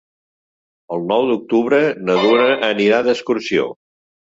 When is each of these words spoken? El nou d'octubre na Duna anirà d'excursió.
El 0.97 1.05
nou 1.11 1.29
d'octubre 1.33 1.83
na 2.09 2.19
Duna 2.25 2.51
anirà 2.75 3.07
d'excursió. 3.11 3.73